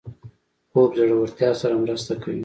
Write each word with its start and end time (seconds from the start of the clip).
خوب 0.71 0.89
د 0.97 0.99
زړورتیا 1.09 1.49
سره 1.61 1.75
مرسته 1.83 2.13
کوي 2.21 2.39